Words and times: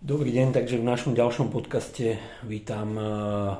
Dobrý 0.00 0.32
deň, 0.32 0.56
takže 0.56 0.80
v 0.80 0.88
našom 0.88 1.12
ďalšom 1.12 1.52
podcaste 1.52 2.16
vítam 2.48 2.96
eh, 2.96 3.04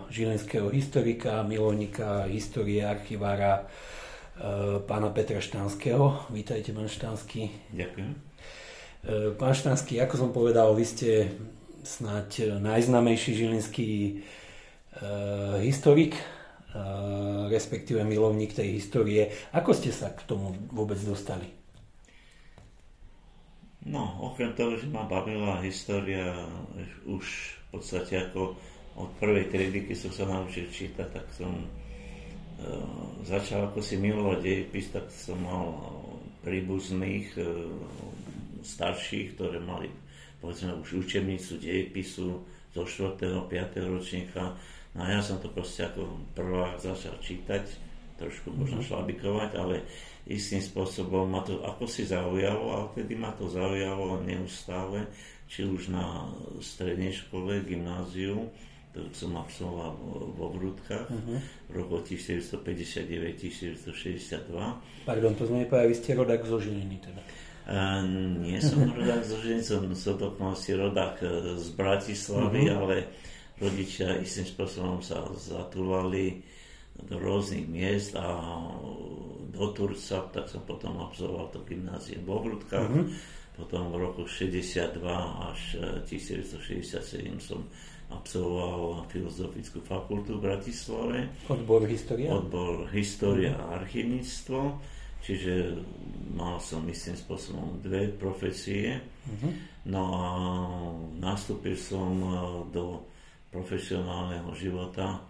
žilinského 0.09 0.73
historika, 0.73 1.45
milovníka 1.45 2.25
histórie, 2.33 2.81
archivára 2.81 3.69
eh, 3.69 4.81
pána 4.81 5.13
Petra 5.13 5.37
Štanského. 5.37 6.33
Vítajte, 6.33 6.73
pán 6.73 6.89
Štanský. 6.89 7.53
Ďakujem. 7.77 8.11
Eh, 8.17 9.37
pán 9.37 9.53
Štanský, 9.53 10.01
ako 10.01 10.15
som 10.17 10.31
povedal, 10.33 10.73
vy 10.73 10.89
ste 10.89 11.29
snáď 11.85 12.57
najznamejší 12.57 13.37
žilinský 13.37 13.89
historik, 15.61 16.17
respektíve 17.49 18.05
milovník 18.05 18.53
tej 18.53 18.81
histórie. 18.81 19.33
Ako 19.53 19.73
ste 19.73 19.93
sa 19.93 20.13
k 20.13 20.25
tomu 20.29 20.53
vôbec 20.73 21.01
dostali? 21.01 21.60
No, 23.81 24.13
okrem 24.21 24.53
toho, 24.53 24.77
že 24.77 24.93
ma 24.93 25.09
bavila 25.09 25.65
história 25.65 26.37
už 27.09 27.25
v 27.25 27.67
podstate 27.73 28.29
ako 28.29 28.53
od 29.01 29.11
prvej 29.17 29.49
triedy, 29.49 29.89
keď 29.89 29.97
som 29.97 30.13
sa 30.13 30.25
naučil 30.29 30.69
čítať, 30.69 31.09
tak 31.09 31.25
som 31.33 31.49
e, 31.57 31.67
začal 33.25 33.73
ako 33.73 33.81
si 33.81 33.97
milovať 33.97 34.39
dejepis, 34.45 34.93
tak 34.93 35.09
som 35.09 35.41
mal 35.41 35.81
príbuzných 36.45 37.41
e, 37.41 37.43
starších, 38.61 39.41
ktoré 39.41 39.57
mali 39.65 39.89
povedzme 40.41 40.73
už 40.81 41.05
učebnicu 41.05 41.61
dejepisu 41.61 42.41
zo 42.73 42.83
4. 42.85 43.17
5. 43.49 43.49
ročníka. 43.93 44.57
No 44.97 45.07
a 45.07 45.09
ja 45.13 45.21
som 45.23 45.39
to 45.39 45.53
proste 45.53 45.87
ako 45.87 46.21
prvá 46.35 46.75
začal 46.81 47.15
čítať, 47.23 47.65
trošku 48.21 48.53
možno 48.53 48.85
mhm. 48.85 48.87
šlabikovať, 48.87 49.51
ale 49.57 49.89
istým 50.29 50.61
spôsobom 50.61 51.33
ma 51.33 51.41
to 51.41 51.65
ako 51.65 51.89
si 51.89 52.05
zaujalo 52.05 52.65
a 52.77 52.79
vtedy 52.93 53.17
ma 53.17 53.33
to 53.33 53.49
zaujalo 53.49 54.21
neustále, 54.21 55.09
či 55.51 55.67
už 55.67 55.91
na 55.91 56.31
strednej 56.63 57.17
škole, 57.17 57.65
gymnáziu, 57.65 58.53
to 58.91 59.07
som 59.15 59.39
absolvoval 59.39 59.95
vo 60.35 60.51
Vrútkach 60.51 61.07
uh-huh. 61.07 61.39
v 61.71 61.79
roku 61.79 62.03
1959-1962. 62.03 64.51
Pardon, 65.07 65.31
to 65.39 65.47
nepovedali, 65.47 65.95
vy 65.95 65.97
ste 65.99 66.19
rodák 66.19 66.43
zo 66.43 66.59
Žiliny 66.59 66.99
teda. 66.99 67.23
Uh, 67.71 68.03
nie 68.43 68.59
som 68.59 68.83
rodák 68.91 69.23
zo 69.23 69.39
Žiliny, 69.39 69.63
som, 69.63 69.87
som 69.95 70.19
dokonca 70.19 70.75
rodák 70.75 71.23
e, 71.23 71.55
z 71.63 71.71
Bratislavy, 71.79 72.67
uh-huh. 72.67 72.83
ale 72.83 73.15
rodičia 73.63 74.19
istým 74.19 74.51
spôsobom 74.51 74.99
sa 75.07 75.23
zatúvali 75.39 76.43
do 77.09 77.17
rôznych 77.17 77.67
miest 77.69 78.13
a 78.19 78.41
do 79.51 79.67
Turca, 79.77 80.25
tak 80.33 80.49
som 80.49 80.65
potom 80.65 80.97
absolvoval 81.05 81.53
to 81.53 81.61
gymnázium 81.69 82.25
vo 82.25 82.41
Hrudkách. 82.41 82.89
Mm-hmm. 82.89 83.39
Potom 83.61 83.93
v 83.93 83.97
roku 84.01 84.25
62 84.25 85.05
až 85.53 85.61
1967 86.09 86.97
e, 86.97 87.37
som 87.37 87.61
absolvoval 88.09 89.05
Filozofickú 89.13 89.85
fakultu 89.85 90.41
v 90.41 90.49
Bratislave. 90.49 91.29
Odbor 91.47 91.85
história? 91.85 92.33
Odbor 92.33 92.89
história 92.97 93.53
mm-hmm. 93.53 93.69
a 93.69 93.77
archivníctvo. 93.85 94.61
Čiže 95.21 95.77
mal 96.33 96.57
som 96.65 96.81
istým 96.89 97.13
spôsobom 97.13 97.85
dve 97.85 98.09
profesie. 98.09 99.05
Mm-hmm. 99.29 99.53
No 99.93 100.03
a 100.17 100.27
nastúpil 101.21 101.77
som 101.77 102.17
e, 102.17 102.33
do 102.73 103.05
profesionálneho 103.53 104.49
života 104.57 105.21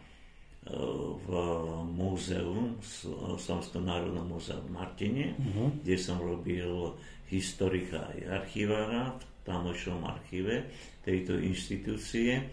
v 0.61 1.29
múzeu, 1.89 2.77
Slovenskom 3.41 3.81
národnom 3.81 4.29
múzeu 4.29 4.61
v 4.61 4.71
Martine, 4.77 5.33
uh-huh. 5.33 5.73
kde 5.81 5.97
som 5.97 6.21
robil 6.21 6.95
historika 7.33 8.13
aj 8.13 8.45
archivára 8.45 9.17
v 9.17 9.25
tamočnom 9.47 10.05
archíve 10.05 10.69
tejto 11.01 11.41
inštitúcie. 11.41 12.45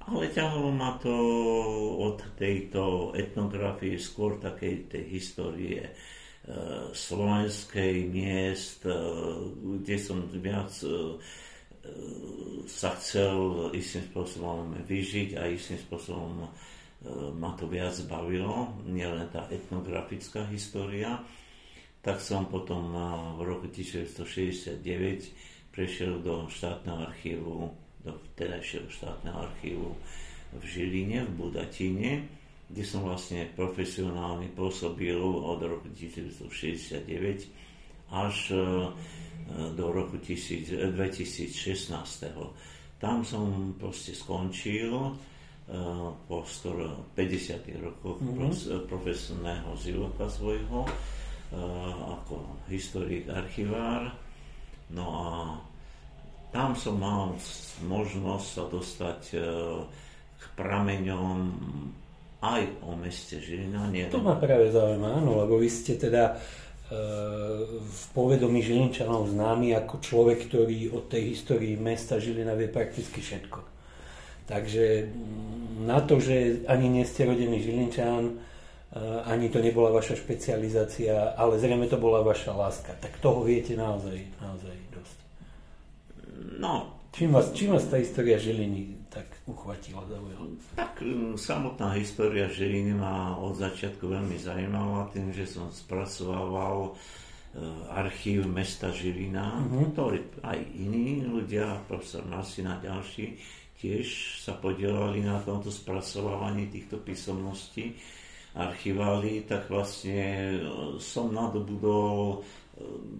Ale 0.00 0.32
ťahalo 0.32 0.72
ma 0.72 0.96
to 1.00 1.12
od 2.00 2.18
tejto 2.36 3.12
etnografie 3.16 4.00
skôr 4.00 4.40
takej 4.40 4.88
tej 4.90 5.04
histórie 5.12 5.80
e, 5.84 5.92
slovenskej 6.90 8.08
miest, 8.08 8.88
e, 8.88 8.96
kde 9.84 9.96
som 10.00 10.24
viac 10.32 10.72
e, 10.82 11.20
sa 12.64 12.96
chcel 12.96 13.68
istým 13.76 14.08
spôsobom 14.08 14.72
vyžiť 14.88 15.36
a 15.36 15.48
istým 15.48 15.78
spôsobom 15.78 16.48
ma 17.40 17.56
to 17.56 17.64
viac 17.64 17.96
bavilo, 18.04 18.76
nielen 18.84 19.24
tá 19.32 19.48
etnografická 19.48 20.44
história, 20.52 21.16
tak 22.04 22.20
som 22.20 22.44
potom 22.48 22.92
v 23.36 23.40
roku 23.44 23.68
1969 23.72 24.84
prešiel 25.72 26.20
do 26.20 26.44
štátneho 26.48 27.08
archívu, 27.08 27.72
do 28.04 28.12
vtedajšieho 28.32 28.88
štátneho 28.92 29.36
archívu 29.48 29.96
v 30.56 30.62
Žiline, 30.64 31.24
v 31.24 31.32
Budatine, 31.40 32.28
kde 32.68 32.84
som 32.84 33.04
vlastne 33.04 33.48
profesionálne 33.56 34.52
pôsobil 34.52 35.16
od 35.20 35.60
roku 35.60 35.88
1969 35.92 37.48
až 38.10 38.36
e, 38.54 38.58
do 39.74 39.86
roku 39.90 40.18
2016. 40.18 41.58
Tam 43.00 43.24
som 43.24 43.74
proste 43.78 44.14
skončil 44.14 44.92
Eh, 44.92 45.39
po 46.26 46.42
skoro 46.42 47.06
50 47.14 47.62
rokoch 47.78 48.18
mm-hmm. 48.18 48.90
profesionálneho 48.90 49.72
života 49.78 50.26
svojho 50.26 50.82
eh, 50.82 51.94
ako 52.18 52.66
historik, 52.66 53.30
archivár. 53.30 54.10
No 54.90 55.06
a 55.14 55.28
tam 56.50 56.74
som 56.74 56.98
mal 56.98 57.38
možnosť 57.86 58.46
sa 58.50 58.64
dostať 58.66 59.20
eh, 59.38 59.42
k 60.40 60.44
prameňom 60.58 61.38
aj 62.40 62.62
o 62.82 62.96
meste 62.96 63.38
Žilina. 63.38 63.86
Nie 63.92 64.08
to 64.08 64.18
ma 64.18 64.34
práve 64.40 64.72
zaujíma, 64.72 65.20
áno, 65.20 65.44
lebo 65.44 65.60
vy 65.60 65.68
ste 65.68 66.00
teda 66.00 66.40
v 66.90 68.04
povedomí 68.18 68.66
Žilinčanov 68.66 69.30
známy 69.30 69.78
ako 69.78 70.02
človek, 70.02 70.50
ktorý 70.50 70.90
od 70.90 71.06
tej 71.06 71.38
histórii 71.38 71.78
mesta 71.78 72.18
Žilina 72.18 72.58
vie 72.58 72.66
prakticky 72.66 73.22
všetko. 73.22 73.62
Takže 74.50 75.06
mm, 75.06 75.49
na 75.80 76.04
to, 76.04 76.20
že 76.20 76.68
ani 76.68 76.92
nie 76.92 77.04
ste 77.08 77.24
rodený 77.24 77.64
Žilinčan, 77.64 78.24
eh, 78.30 79.00
ani 79.24 79.48
to 79.48 79.64
nebola 79.64 79.88
vaša 79.90 80.20
špecializácia, 80.20 81.32
ale 81.34 81.56
zrejme 81.56 81.88
to 81.88 81.96
bola 81.96 82.20
vaša 82.20 82.52
láska. 82.52 82.92
Tak 83.00 83.16
toho 83.24 83.40
viete 83.42 83.72
naozaj, 83.74 84.20
naozaj 84.40 84.76
dosť. 84.92 85.18
No. 86.60 87.00
Čím 87.10 87.34
vás, 87.34 87.50
čím 87.50 87.74
vás 87.74 87.90
tá 87.90 87.98
história 87.98 88.38
Žiliny 88.38 89.10
tak 89.10 89.26
uchvatila, 89.50 90.06
zaujala? 90.06 90.46
Tak 90.78 91.02
mm, 91.02 91.34
samotná 91.34 91.98
história 91.98 92.46
Žiliny 92.46 92.94
ma 92.94 93.34
od 93.34 93.58
začiatku 93.58 94.06
veľmi 94.06 94.38
zaujímala 94.38 95.10
tým, 95.10 95.34
že 95.34 95.42
som 95.42 95.74
spracovával 95.74 96.94
eh, 96.94 97.98
archív 97.98 98.46
mesta 98.46 98.94
Žilina, 98.94 99.58
uh-huh. 99.58 99.90
ktorý 99.90 100.22
aj 100.46 100.58
iní 100.78 101.26
ľudia, 101.26 101.82
profesor 101.90 102.22
Masina 102.30 102.78
a 102.78 102.82
ďalší, 102.86 103.34
tiež 103.80 104.36
sa 104.44 104.52
podielali 104.60 105.24
na 105.24 105.40
tomto 105.40 105.72
spracovávaní 105.72 106.68
týchto 106.68 107.00
písomností, 107.00 107.96
archiváli, 108.52 109.46
tak 109.48 109.70
vlastne 109.70 110.20
e, 110.20 110.58
som 110.98 111.30
nadobudol 111.30 112.36
e, 112.36 112.38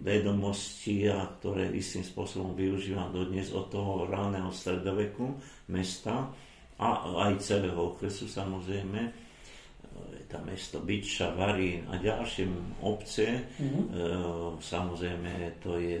vedomosti, 0.03 1.07
a 1.07 1.23
ktoré 1.39 1.71
istým 1.71 2.03
spôsobom 2.03 2.53
využívam 2.53 3.09
dodnes 3.15 3.49
od 3.55 3.71
toho 3.71 4.05
ráneho 4.11 4.51
stredoveku 4.51 5.33
mesta 5.71 6.29
a 6.77 6.87
aj 7.31 7.39
celého 7.39 7.79
okresu 7.95 8.27
samozrejme. 8.27 9.01
E, 9.07 9.11
je 10.19 10.23
tam 10.27 10.43
mesto 10.51 10.83
Byča, 10.83 11.31
Varín 11.31 11.87
a 11.87 11.95
ďalšie 11.95 12.45
obce. 12.83 13.47
Mm-hmm. 13.55 14.59
Samozrejme 14.59 15.63
to 15.63 15.79
je 15.79 15.99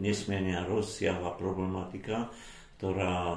nesmierne 0.00 0.56
rozsiahla 0.64 1.36
problematika 1.36 2.32
ktorá 2.78 3.34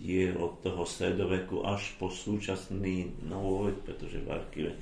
je 0.00 0.32
od 0.32 0.64
toho 0.64 0.88
stredoveku 0.88 1.60
až 1.60 1.92
po 2.00 2.08
súčasný 2.08 3.20
novovek, 3.28 3.84
pretože 3.84 4.24
v 4.24 4.28
archíve 4.32 4.72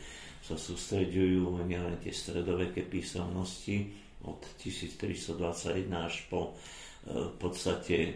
sa 0.46 0.54
sústreďujú 0.54 1.66
nielen 1.66 1.98
tie 1.98 2.14
stredoveké 2.14 2.86
písomnosti 2.86 3.90
od 4.22 4.38
1321 4.62 5.90
až 5.90 6.22
po 6.30 6.54
e, 6.54 7.18
v 7.18 7.34
podstate 7.34 7.96
e, 8.06 8.12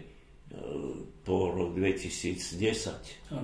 po 1.27 1.51
rok 1.51 1.75
2010. 1.75 3.35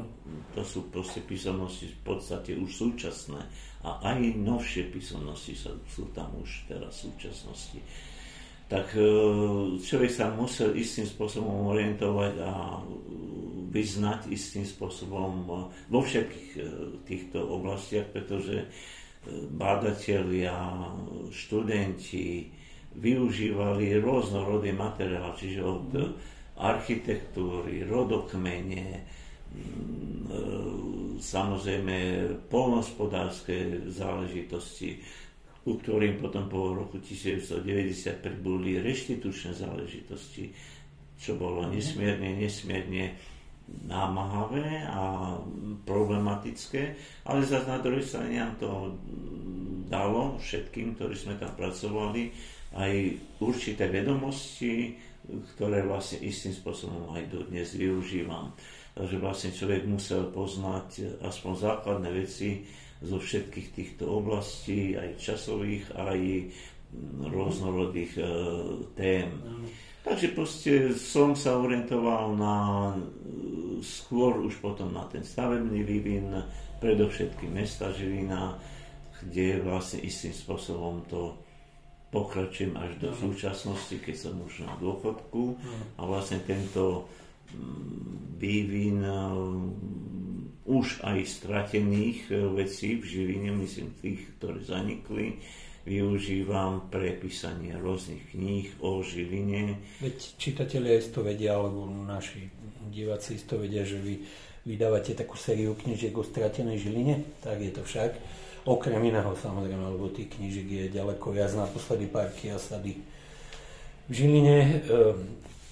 To 0.54 0.62
sú 0.62 0.86
proste 0.94 1.18
písomnosti 1.18 1.90
v 1.90 2.00
podstate 2.14 2.54
už 2.54 2.70
súčasné 2.70 3.42
a 3.82 4.14
aj 4.14 4.38
novšie 4.38 4.86
písomnosti 4.94 5.58
sú 5.66 6.04
tam 6.14 6.30
už 6.38 6.70
teraz 6.70 7.02
v 7.02 7.10
súčasnosti 7.10 7.82
tak 8.64 8.96
e, 8.96 9.04
človek 9.76 10.10
sa 10.10 10.32
musel 10.32 10.72
istým 10.72 11.04
spôsobom 11.04 11.76
orientovať 11.76 12.34
a 12.40 12.80
vyznať 13.68 14.32
istým 14.32 14.64
spôsobom 14.64 15.32
e, 15.44 15.52
vo 15.92 16.00
všetkých 16.00 16.50
e, 16.56 16.62
týchto 17.04 17.44
oblastiach, 17.44 18.08
pretože 18.08 18.64
bádatelia, 19.56 20.52
študenti 21.32 22.52
využívali 22.92 23.96
rôznorodý 23.96 24.76
materiál, 24.76 25.32
čiže 25.32 25.64
od 25.64 25.88
architektúry, 26.60 27.88
rodokmene, 27.88 29.00
samozrejme 31.16 31.96
polnospodárske 32.52 33.88
záležitosti, 33.88 35.00
ku 35.64 35.80
ktorým 35.80 36.20
potom 36.20 36.44
po 36.46 36.76
roku 36.76 37.00
1990 37.00 38.20
pribudli 38.20 38.76
reštitučné 38.84 39.56
záležitosti, 39.56 40.52
čo 41.16 41.40
bolo 41.40 41.64
nesmierne, 41.72 42.36
nesmierne 42.36 43.16
námahavé 43.88 44.84
a 44.84 45.34
problematické, 45.88 46.82
ale 47.24 47.48
zase 47.48 47.64
na 47.64 47.80
druhej 47.80 48.04
strane 48.04 48.36
nám 48.36 48.54
to 48.60 48.92
dalo 49.88 50.36
všetkým, 50.36 51.00
ktorí 51.00 51.16
sme 51.16 51.40
tam 51.40 51.56
pracovali, 51.56 52.28
aj 52.76 52.92
určité 53.40 53.88
vedomosti, 53.88 54.98
ktoré 55.56 55.80
vlastne 55.86 56.20
istým 56.28 56.52
spôsobom 56.52 57.16
aj 57.16 57.24
dodnes 57.32 57.72
využívam. 57.72 58.52
Takže 58.94 59.16
vlastne 59.16 59.50
človek 59.56 59.88
musel 59.88 60.28
poznať 60.28 61.18
aspoň 61.24 61.52
základné 61.56 62.10
veci 62.12 62.62
zo 63.04 63.20
všetkých 63.20 63.68
týchto 63.76 64.08
oblastí, 64.08 64.96
aj 64.96 65.20
časových, 65.20 65.92
aj 65.92 66.20
rôznorodých 67.28 68.12
e, 68.16 68.24
tém. 68.96 69.28
Takže 70.04 70.36
proste 70.36 70.72
som 70.92 71.32
sa 71.32 71.56
orientoval 71.56 72.36
na 72.36 72.56
skôr 73.80 74.40
už 74.40 74.60
potom 74.60 74.92
na 74.92 75.04
ten 75.08 75.24
stavebný 75.24 75.80
vývin, 75.84 76.28
predovšetkým 76.80 77.56
mesta 77.56 77.88
Žilina, 77.96 78.60
kde 79.24 79.64
vlastne 79.64 80.04
istým 80.04 80.36
spôsobom 80.36 81.00
to 81.08 81.32
pokračujem 82.12 82.76
až 82.76 83.00
do 83.00 83.10
súčasnosti, 83.16 83.96
keď 83.98 84.16
som 84.16 84.36
už 84.44 84.68
na 84.68 84.76
dôchodku. 84.78 85.56
A 85.98 86.04
vlastne 86.04 86.44
tento 86.44 87.08
mm, 87.08 87.23
vývin 88.38 89.04
mm, 89.04 90.64
už 90.64 91.04
aj 91.04 91.18
stratených 91.28 92.32
vecí 92.56 92.96
v 92.96 93.04
Žiline, 93.04 93.52
myslím 93.60 93.92
tých, 94.00 94.24
ktoré 94.40 94.64
zanikli, 94.64 95.36
využívam 95.84 96.88
pre 96.88 97.12
písanie 97.12 97.76
rôznych 97.76 98.32
kníh 98.32 98.72
o 98.80 99.04
Žiline. 99.04 99.76
Veď 100.00 100.16
čitatelia 100.40 100.96
to 101.04 101.20
vedia, 101.20 101.60
alebo 101.60 101.84
naši 101.84 102.48
diváci 102.88 103.36
to 103.44 103.60
vedia, 103.60 103.84
že 103.84 104.00
vy 104.00 104.24
vydávate 104.64 105.12
takú 105.12 105.36
sériu 105.36 105.76
knižiek 105.76 106.16
o 106.16 106.24
stratenej 106.24 106.80
Žiline, 106.80 107.44
tak 107.44 107.60
je 107.60 107.68
to 107.68 107.84
však. 107.84 108.16
Okrem 108.64 108.96
iného 109.04 109.36
samozrejme, 109.36 109.92
lebo 109.92 110.08
tých 110.08 110.32
knižiek 110.40 110.64
je 110.64 110.84
ďaleko 110.96 111.36
viac, 111.36 111.52
naposledy 111.52 112.08
parky 112.08 112.48
a 112.48 112.56
sady 112.56 112.96
v 114.08 114.12
Žiline. 114.12 114.56
E, 114.56 114.76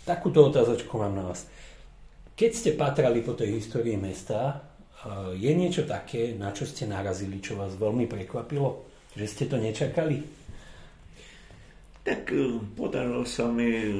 takúto 0.02 0.50
otázočku 0.50 0.99
mám 0.99 1.14
na 1.14 1.25
vás. 1.31 1.46
Keď 2.32 2.50
ste 2.50 2.70
patrali 2.75 3.22
po 3.22 3.38
tej 3.38 3.60
histórii 3.60 3.94
mesta, 3.94 4.50
e, 4.50 4.54
je 5.38 5.52
niečo 5.54 5.87
také, 5.87 6.34
na 6.34 6.50
čo 6.50 6.66
ste 6.66 6.90
narazili, 6.90 7.38
čo 7.38 7.54
vás 7.54 7.78
veľmi 7.78 8.08
prekvapilo? 8.10 8.88
Že 9.14 9.26
ste 9.28 9.44
to 9.46 9.56
nečakali? 9.60 10.19
Tak 12.02 12.34
e, 12.34 12.58
podarilo 12.75 13.22
sa 13.28 13.46
mi 13.46 13.69
e, 13.69 13.93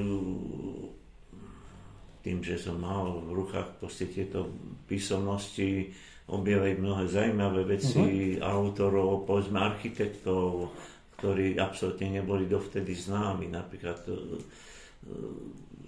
tým, 2.25 2.39
že 2.43 2.59
som 2.59 2.83
mal 2.83 3.23
v 3.23 3.31
rukách 3.45 3.79
proste 3.79 4.11
tieto 4.11 4.51
písomnosti, 4.91 5.93
objaviť 6.23 6.77
mnohé 6.79 7.05
zaujímavé 7.11 7.63
veci 7.67 8.39
uh-huh. 8.39 8.47
autorov, 8.47 9.27
povedzme 9.27 9.59
architektov, 9.59 10.71
ktorí 11.19 11.59
absolútne 11.59 12.23
neboli 12.23 12.47
dovtedy 12.47 12.95
známi. 12.95 13.51
Napríklad 13.51 14.07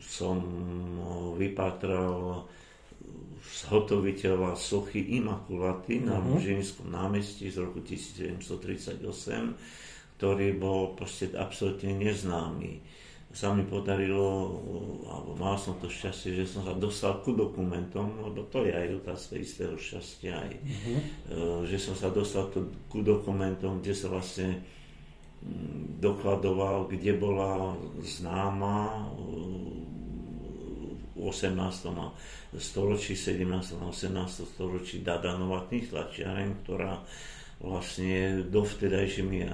som 0.00 0.36
vypátral 1.38 2.44
zhotoviteľa 3.54 4.58
sochy 4.58 5.20
Imakulaty 5.20 6.02
na 6.02 6.18
uh-huh. 6.18 6.42
Žinskom 6.42 6.90
námestí 6.90 7.48
z 7.48 7.62
roku 7.62 7.80
1738, 7.80 8.98
ktorý 10.18 10.48
bol 10.58 10.98
proste 10.98 11.30
absolútne 11.38 11.94
neznámy. 11.94 12.82
Sa 13.34 13.50
mi 13.50 13.66
podarilo, 13.66 14.46
alebo 15.10 15.34
mal 15.34 15.58
som 15.58 15.74
to 15.82 15.90
šťastie, 15.90 16.38
že 16.38 16.46
som 16.46 16.62
sa 16.62 16.74
dostal 16.78 17.18
ku 17.26 17.34
dokumentom, 17.34 18.22
lebo 18.22 18.46
to 18.46 18.62
je 18.62 18.70
aj 18.70 19.02
otázka 19.02 19.34
istého 19.42 19.74
šťastia, 19.74 20.32
aj, 20.38 20.54
uh-huh. 20.54 20.98
že 21.66 21.78
som 21.82 21.98
sa 21.98 22.14
dostal 22.14 22.46
ku 22.86 23.02
dokumentom, 23.02 23.82
kde 23.82 23.94
sa 23.94 24.06
vlastne 24.06 24.62
dokladoval, 26.00 26.88
kde 26.88 27.12
bola 27.16 27.76
známa 28.00 29.08
v 31.14 31.20
18. 31.20 31.56
a 31.94 32.12
storočí, 32.58 33.16
17. 33.16 33.80
a 33.80 33.88
18. 33.88 34.44
storočí 34.44 35.00
Dadanova 35.00 35.64
tlačiareň, 35.68 36.64
ktorá 36.64 37.00
vlastne 37.64 38.44
dovtedajšími 38.50 39.38
e, 39.40 39.48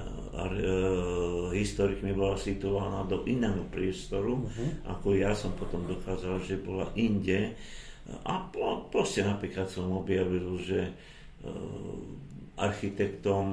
historikmi 1.54 2.10
bola 2.10 2.34
situovaná 2.34 3.06
do 3.06 3.22
iného 3.28 3.62
priestoru, 3.70 4.40
uh-huh. 4.40 4.90
ako 4.98 5.14
ja 5.14 5.31
som 5.37 5.54
potom 5.54 5.87
dokázal, 5.87 6.42
že 6.42 6.58
bola 6.58 6.90
inde. 6.98 7.54
A 8.26 8.50
po, 8.50 8.90
proste 8.90 9.22
napríklad 9.22 9.70
som 9.70 9.94
objavil, 9.94 10.58
že 10.58 10.90
e, 10.90 10.92
architektom 12.58 13.46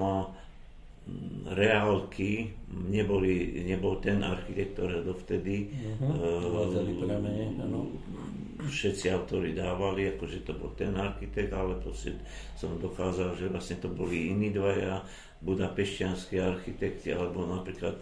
reálky 1.48 2.51
neboli, 2.68 3.63
nebol 3.63 3.98
ten 4.04 4.19
architekt, 4.19 4.75
ktorý 4.75 5.07
dovtedy 5.07 5.71
uh-huh. 5.71 6.51
uh, 7.63 7.88
všetci 8.68 9.13
autori 9.13 9.56
dávali, 9.56 10.12
akože 10.18 10.44
to 10.44 10.54
bol 10.57 10.74
ten 10.75 10.92
architekt, 10.98 11.54
ale 11.56 11.80
proste 11.80 12.19
som 12.59 12.75
dokázal, 12.75 13.38
že 13.39 13.48
vlastne 13.48 13.77
to 13.80 13.88
boli 13.88 14.33
iní 14.33 14.51
dvaja 14.51 15.00
budapešťanskí 15.45 16.42
architekti, 16.42 17.13
alebo 17.13 17.48
napríklad 17.48 17.95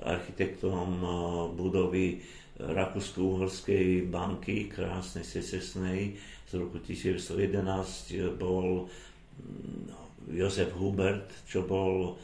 architektom 0.00 0.88
uh, 1.02 1.10
budovy 1.52 2.22
Rakúsko-Uhorskej 2.56 4.08
banky, 4.08 4.72
krásnej 4.72 5.28
secesnej 5.28 6.16
z 6.48 6.52
roku 6.56 6.80
1911 6.80 8.32
bol 8.40 8.88
mm, 8.88 10.32
Jozef 10.32 10.72
Hubert, 10.80 11.28
čo 11.44 11.68
bol 11.68 12.16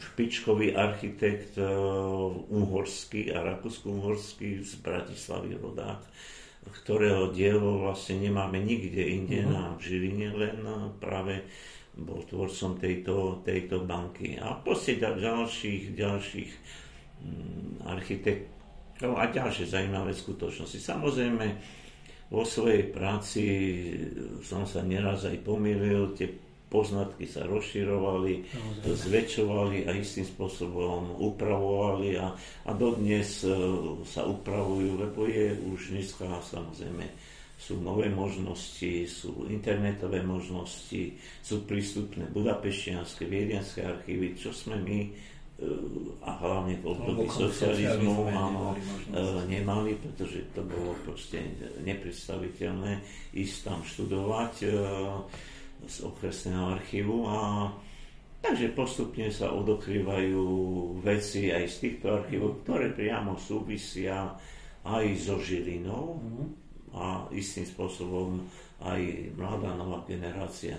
špičkový 0.00 0.76
architekt 0.76 1.56
uh, 1.58 1.66
uhorský 2.50 3.32
a 3.32 3.42
rakúsko-uhorský 3.42 4.62
z 4.62 4.72
Bratislavy 4.84 5.56
rodák, 5.56 6.00
ktorého 6.84 7.32
dielo 7.32 7.84
vlastne 7.84 8.20
nemáme 8.20 8.60
nikde 8.60 9.00
inde 9.00 9.44
uh-huh. 9.44 9.52
na 9.52 9.62
Žiline, 9.80 10.28
len 10.34 10.58
práve 10.98 11.46
bol 11.94 12.26
tvorcom 12.26 12.74
tejto, 12.78 13.46
tejto 13.46 13.86
banky. 13.86 14.34
A 14.34 14.58
proste 14.58 14.98
ďalších, 14.98 15.94
ďalších 15.94 16.50
um, 17.22 17.78
architektov 17.86 19.14
a 19.14 19.30
ďalšie 19.30 19.70
zaujímavé 19.70 20.10
skutočnosti. 20.10 20.78
Samozrejme, 20.82 21.46
vo 22.34 22.42
svojej 22.42 22.90
práci 22.90 23.44
som 24.42 24.66
sa 24.66 24.82
neraz 24.82 25.22
aj 25.28 25.38
pomýlil, 25.46 26.18
tie 26.18 26.34
poznatky 26.74 27.30
sa 27.30 27.46
rozširovali, 27.46 28.42
zväčšovali 28.82 29.86
a 29.86 29.94
istým 29.94 30.26
spôsobom 30.26 31.22
upravovali 31.22 32.18
a, 32.18 32.34
a 32.66 32.70
dodnes 32.74 33.46
e, 33.46 33.54
sa 34.02 34.26
upravujú, 34.26 34.98
lebo 34.98 35.30
je 35.30 35.54
už 35.70 35.94
dneska 35.94 36.26
samozrejme 36.26 37.06
sú 37.54 37.78
nové 37.78 38.10
možnosti, 38.10 39.06
sú 39.06 39.46
internetové 39.46 40.20
možnosti, 40.26 41.14
sú 41.40 41.62
prístupné 41.62 42.26
budapeštianské, 42.34 43.24
viedianské 43.24 43.86
archívy, 43.86 44.34
čo 44.34 44.50
sme 44.50 44.82
my 44.82 44.98
e, 45.06 45.10
a 46.26 46.30
hlavne 46.42 46.74
v 46.82 46.84
období 46.90 47.30
socializmu 47.30 48.34
áno, 48.34 48.74
e, 48.74 48.78
nemali, 49.46 49.94
pretože 49.94 50.50
to 50.50 50.66
bolo 50.66 50.98
proste 51.06 51.38
nepredstaviteľné 51.86 52.98
ísť 53.32 53.56
tam 53.62 53.80
študovať 53.86 54.54
z 55.86 56.04
okresného 56.04 56.76
archívu 56.76 57.28
a 57.28 57.70
takže 58.44 58.76
postupne 58.76 59.28
sa 59.32 59.52
odokrývajú 59.52 60.44
veci 61.00 61.48
aj 61.48 61.64
z 61.68 61.76
týchto 61.80 62.06
archívov, 62.20 62.64
ktoré 62.64 62.92
priamo 62.92 63.36
súvisia 63.40 64.36
aj 64.84 65.04
so 65.16 65.40
Žilinou 65.40 66.20
mm-hmm. 66.20 66.46
a 66.92 67.28
istým 67.32 67.64
spôsobom 67.64 68.44
aj 68.84 69.32
mladá 69.36 69.72
nová 69.72 70.04
generácia 70.04 70.76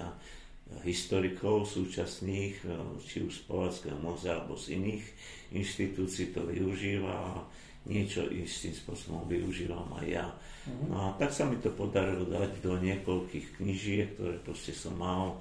historikov 0.82 1.70
súčasných, 1.70 2.66
či 3.06 3.22
už 3.22 3.34
z 3.34 3.44
Povackého 3.46 3.98
múzea 4.02 4.42
alebo 4.42 4.58
z 4.58 4.78
iných 4.82 5.06
inštitúcií 5.54 6.34
to 6.34 6.42
využíva 6.50 7.46
niečo 7.86 8.25
istým 8.30 8.74
spôsobom 8.74 9.30
využívam 9.30 9.86
aj 10.01 10.06
ja. 10.06 10.27
Mm-hmm. 10.30 10.88
No 10.89 10.98
a 10.98 11.08
tak 11.18 11.30
sa 11.30 11.46
mi 11.46 11.62
to 11.62 11.70
podarilo 11.70 12.25
dať 12.25 12.62
do 12.62 12.77
niekoľkých 12.82 13.62
knižiek, 13.62 14.18
ktoré 14.18 14.42
proste 14.42 14.74
som 14.74 14.98
mal 14.98 15.38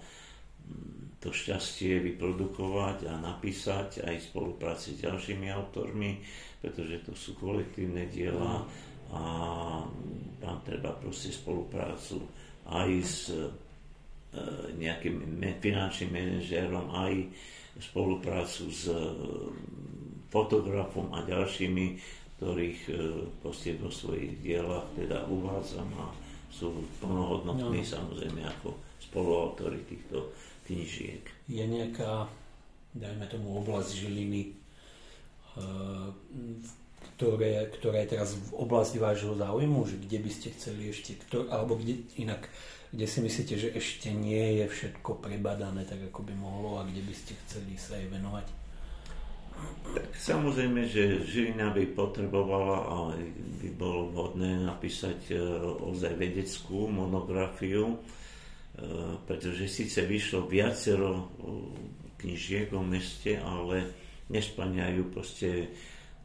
mm, 0.69 1.21
to 1.25 1.33
šťastie 1.33 2.05
vyprodukovať 2.13 3.09
a 3.09 3.17
napísať 3.17 4.05
aj 4.05 4.15
v 4.21 4.29
spolupráci 4.29 4.97
s 4.97 5.09
ďalšími 5.09 5.49
autormi, 5.49 6.21
pretože 6.61 7.09
to 7.09 7.17
sú 7.17 7.37
kolektívne 7.41 8.05
diela 8.13 8.61
a 8.61 8.65
a 9.15 9.23
tam 10.43 10.57
treba 10.67 10.91
proste 10.99 11.31
spoluprácu 11.31 12.25
aj 12.67 12.91
s 13.05 13.31
e, 13.31 13.47
nejakým 14.81 15.39
finančným 15.63 16.11
manažérom, 16.11 16.91
aj 16.91 17.15
spoluprácu 17.79 18.65
s 18.75 18.91
e, 18.91 18.97
fotografom 20.33 21.15
a 21.15 21.23
ďalšími, 21.23 21.87
ktorých 22.39 22.81
e, 22.91 22.93
proste 23.41 23.79
vo 23.79 23.91
svojich 23.91 24.43
dielach 24.43 24.87
teda 24.99 25.27
uvádzam 25.31 25.89
a 26.01 26.11
sú 26.55 26.71
plnohodnotní 27.03 27.83
no. 27.83 27.91
samozrejme 27.99 28.41
ako 28.47 28.79
spoluautori 29.03 29.83
týchto 29.91 30.31
knižiek. 30.71 31.27
Je 31.51 31.65
nejaká, 31.67 32.31
dajme 32.95 33.27
tomu, 33.27 33.59
oblasť 33.59 33.91
Žiliny, 33.91 34.55
ktoré, 37.15 37.71
ktoré 37.71 38.07
je 38.07 38.13
teraz 38.19 38.35
v 38.35 38.51
oblasti 38.59 38.99
vášho 38.99 39.39
záujmu, 39.39 39.87
že 39.87 40.03
kde 40.03 40.19
by 40.19 40.31
ste 40.31 40.49
chceli 40.59 40.91
ešte, 40.91 41.15
ktor, 41.27 41.47
alebo 41.51 41.79
kde 41.79 42.03
inak, 42.19 42.51
kde 42.91 43.07
si 43.07 43.19
myslíte, 43.23 43.55
že 43.55 43.69
ešte 43.75 44.11
nie 44.11 44.63
je 44.63 44.67
všetko 44.67 45.23
prebadané 45.23 45.87
tak, 45.87 46.03
ako 46.11 46.27
by 46.27 46.35
mohlo 46.35 46.83
a 46.83 46.87
kde 46.87 47.03
by 47.07 47.15
ste 47.15 47.39
chceli 47.47 47.79
sa 47.79 47.99
aj 47.99 48.07
venovať? 48.11 48.47
Tak 49.95 50.11
samozrejme, 50.19 50.91
že 50.91 51.23
Žilina 51.23 51.71
by 51.71 51.95
potrebovala 51.95 52.77
a 52.83 52.97
by 53.63 53.69
bolo 53.79 54.11
vhodné 54.11 54.67
napísať 54.67 55.31
e, 55.31 55.39
ozaj 55.87 56.19
vedeckú 56.19 56.91
monografiu, 56.91 57.95
e, 57.95 57.99
pretože 59.23 59.71
síce 59.71 60.03
vyšlo 60.03 60.51
viacero 60.51 61.15
e, 61.15 61.23
knižiek 62.19 62.75
o 62.75 62.83
meste, 62.83 63.39
ale 63.39 63.87
nesplňajú 64.35 65.03
proste 65.15 65.71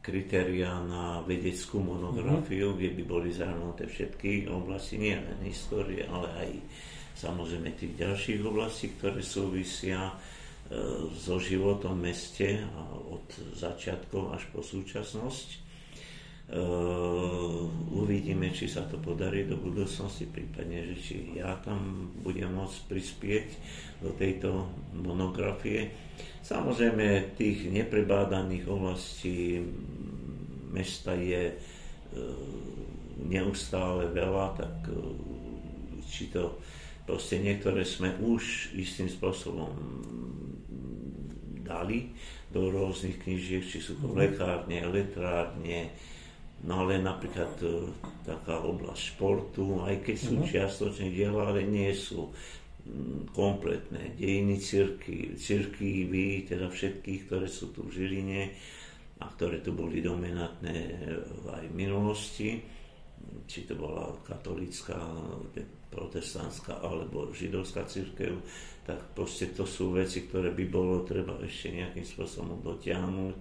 kritéria 0.02 0.74
na 0.82 1.22
vedeckú 1.22 1.78
monografiu, 1.78 2.74
mm-hmm. 2.74 2.78
kde 2.80 2.90
by 2.98 3.02
boli 3.06 3.30
zahrnuté 3.30 3.86
všetky 3.86 4.50
oblasti, 4.50 4.98
nie 4.98 5.14
len 5.14 5.46
histórie, 5.46 6.02
ale 6.10 6.28
aj 6.42 6.50
samozrejme 7.14 7.70
tých 7.78 7.94
ďalších 7.94 8.40
oblastí, 8.42 8.98
ktoré 8.98 9.22
súvisia 9.22 10.10
so 11.18 11.42
životom 11.42 11.98
v 11.98 12.14
meste 12.14 12.62
a 12.62 12.80
od 12.94 13.19
začiatkov 13.54 14.34
až 14.34 14.42
po 14.50 14.60
súčasnosť. 14.64 15.48
E, 15.50 15.58
uvidíme, 17.94 18.50
či 18.50 18.66
sa 18.66 18.82
to 18.90 18.98
podarí 18.98 19.46
do 19.46 19.54
budúcnosti, 19.54 20.26
prípadne, 20.26 20.82
že 20.90 20.96
či 20.98 21.16
ja 21.38 21.54
tam 21.62 22.10
budem 22.26 22.50
môcť 22.50 22.78
prispieť 22.90 23.48
do 24.02 24.10
tejto 24.18 24.66
monografie. 24.96 25.94
Samozrejme, 26.42 27.38
tých 27.38 27.70
neprebádaných 27.70 28.66
oblastí 28.66 29.62
mesta 30.74 31.14
je 31.14 31.54
e, 31.54 31.56
neustále 33.30 34.10
veľa, 34.10 34.46
tak 34.58 34.74
e, 34.90 34.98
či 36.10 36.34
to 36.34 36.58
proste 37.06 37.38
niektoré 37.38 37.86
sme 37.86 38.14
už 38.22 38.74
istým 38.74 39.06
spôsobom 39.06 39.70
dali 41.70 42.10
do 42.50 42.66
rôznych 42.66 43.22
knižiek, 43.22 43.62
či 43.62 43.78
sú 43.78 43.94
to 44.02 44.10
mhm. 44.10 44.16
lekárne, 44.18 44.76
elektrárne, 44.82 45.94
no 46.66 46.84
ale 46.84 46.98
napríklad 46.98 47.54
e, 47.62 47.94
taká 48.26 48.58
oblasť 48.58 49.16
športu, 49.16 49.80
aj 49.86 50.04
keď 50.04 50.16
sú 50.18 50.34
uh-huh. 50.36 50.50
čiastočne 50.50 51.08
diela, 51.08 51.48
ale 51.48 51.64
nie 51.64 51.88
sú 51.94 52.28
kompletné 53.32 54.16
dejiny 54.16 54.56
cirky, 54.58 55.36
cirkývy, 55.36 56.48
teda 56.48 56.68
všetkých, 56.68 57.20
ktoré 57.28 57.46
sú 57.46 57.70
tu 57.70 57.86
v 57.86 57.92
Žiline 57.92 58.42
a 59.20 59.28
ktoré 59.36 59.60
tu 59.60 59.76
boli 59.76 60.00
dominantné 60.00 60.76
aj 61.48 61.64
v 61.68 61.74
minulosti, 61.76 62.60
či 63.46 63.66
to 63.66 63.74
bola 63.74 64.14
katolická, 64.22 64.96
protestantská 65.90 66.80
alebo 66.80 67.34
židovská 67.34 67.82
církev, 67.84 68.38
tak 68.86 69.10
proste 69.12 69.50
to 69.50 69.66
sú 69.66 69.94
veci, 69.94 70.24
ktoré 70.24 70.54
by 70.54 70.64
bolo 70.70 71.02
treba 71.02 71.34
ešte 71.42 71.74
nejakým 71.74 72.06
spôsobom 72.06 72.62
dotiahnuť. 72.62 73.40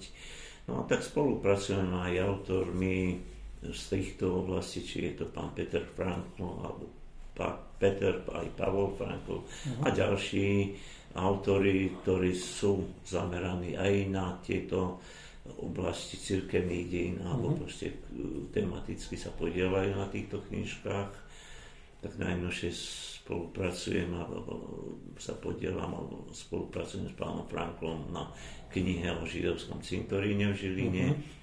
No 0.70 0.82
a 0.82 0.84
tak 0.90 1.06
spolupracujeme 1.06 1.94
aj 1.94 2.14
autormi 2.26 3.22
z 3.60 3.82
týchto 3.92 4.46
oblastí, 4.46 4.82
či 4.86 5.14
je 5.14 5.24
to 5.24 5.26
pán 5.30 5.54
Peter 5.54 5.84
Frankl 5.84 6.48
alebo 6.64 6.86
Peter, 7.80 8.20
aj 8.28 8.48
Pavol 8.60 8.92
Frankl 9.00 9.40
uh-huh. 9.40 9.88
a 9.88 9.96
ďalší 9.96 10.76
autory, 11.16 11.96
ktorí 12.04 12.36
sú 12.36 13.02
zameraní 13.08 13.80
aj 13.80 13.94
na 14.12 14.36
tieto 14.44 15.00
oblasti 15.60 16.20
cirkevných 16.20 16.86
dejín 16.90 17.18
alebo 17.24 17.56
proste 17.56 17.96
tematicky 18.54 19.16
sa 19.18 19.34
podielajú 19.34 19.98
na 19.98 20.08
týchto 20.12 20.44
knižkách. 20.46 21.12
Tak 22.00 22.12
najnovšie 22.16 22.72
spolupracujem 23.26 24.08
alebo 24.16 24.52
sa 25.20 25.36
podielam 25.36 25.92
alebo 25.92 26.32
spolupracujem 26.32 27.12
s 27.12 27.16
pánom 27.20 27.44
Franklom 27.48 28.08
na 28.12 28.32
knihe 28.72 29.12
o 29.20 29.28
židovskom 29.28 29.84
cintoríne 29.84 30.54
v 30.54 30.60
Žiline. 30.60 31.06
Uh-huh 31.12 31.38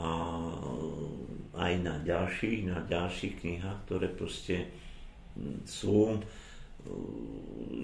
a 0.00 0.08
aj 1.60 1.72
na 1.82 2.00
ďalších, 2.00 2.60
na 2.64 2.80
ďalších 2.86 3.34
knihách, 3.42 3.78
ktoré 3.84 4.06
proste 4.08 4.70
sú. 5.68 6.16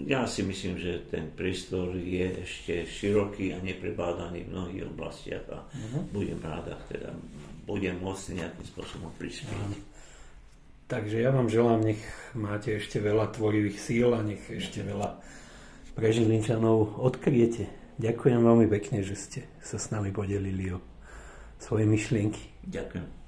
Ja 0.06 0.22
si 0.30 0.46
myslím, 0.46 0.78
že 0.78 1.02
ten 1.10 1.34
prístor 1.34 1.98
je 1.98 2.46
ešte 2.46 2.86
široký 2.86 3.50
a 3.50 3.58
neprebádaný 3.58 4.46
v 4.46 4.52
mnohých 4.54 4.86
oblastiach 4.86 5.42
a 5.50 5.66
uh-huh. 5.66 6.06
budem 6.14 6.38
rád, 6.38 6.78
ak 6.78 6.82
teda 6.86 7.10
budem 7.66 7.98
môcť 7.98 8.38
nejakým 8.38 8.66
spôsobom 8.70 9.10
prispieť. 9.18 9.50
Uh-huh. 9.50 9.82
Takže 10.86 11.18
ja 11.18 11.34
vám 11.34 11.50
želám, 11.50 11.82
nech 11.82 11.98
máte 12.38 12.78
ešte 12.78 13.02
veľa 13.02 13.34
tvorivých 13.34 13.82
síl 13.82 14.14
a 14.14 14.22
nech 14.22 14.46
ešte 14.46 14.86
veľa 14.86 15.18
pre 15.98 16.14
Žilinčanov 16.14 17.02
odkriete. 17.02 17.66
Ďakujem 17.98 18.38
veľmi 18.46 18.70
pekne, 18.70 19.02
že 19.02 19.18
ste 19.18 19.40
sa 19.58 19.82
s 19.82 19.90
nami 19.90 20.14
podelili 20.14 20.70
o 20.70 20.78
svoje 21.58 21.82
myšlienky. 21.82 22.62
Ďakujem. 22.62 23.25